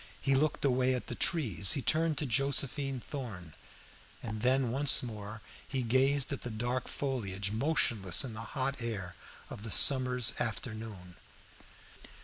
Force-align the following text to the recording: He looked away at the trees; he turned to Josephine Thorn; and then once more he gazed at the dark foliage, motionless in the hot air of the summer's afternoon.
He 0.19 0.33
looked 0.33 0.65
away 0.65 0.95
at 0.95 1.05
the 1.05 1.13
trees; 1.13 1.73
he 1.73 1.83
turned 1.83 2.17
to 2.17 2.25
Josephine 2.25 3.01
Thorn; 3.01 3.53
and 4.23 4.41
then 4.41 4.71
once 4.71 5.03
more 5.03 5.41
he 5.67 5.83
gazed 5.83 6.33
at 6.33 6.41
the 6.41 6.49
dark 6.49 6.87
foliage, 6.87 7.51
motionless 7.51 8.25
in 8.25 8.33
the 8.33 8.41
hot 8.57 8.81
air 8.81 9.13
of 9.51 9.61
the 9.61 9.69
summer's 9.69 10.33
afternoon. 10.39 11.17